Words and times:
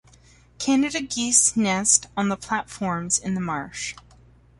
Canada 0.57 0.99
geese 0.99 1.55
nest 1.55 2.07
on 2.17 2.29
the 2.29 2.35
platforms 2.35 3.19
in 3.19 3.35
the 3.35 3.39
marsh. 3.39 3.93